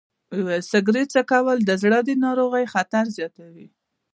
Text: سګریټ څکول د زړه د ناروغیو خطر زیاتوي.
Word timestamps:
سګریټ 0.69 1.07
څکول 1.15 1.57
د 1.65 1.71
زړه 1.81 1.99
د 2.07 2.09
ناروغیو 2.23 2.71
خطر 2.73 3.05
زیاتوي. 3.17 3.67